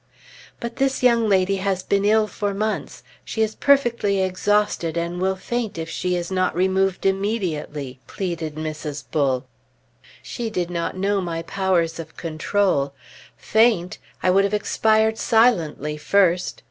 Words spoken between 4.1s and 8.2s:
exhausted, and will faint if she is not removed immediately,"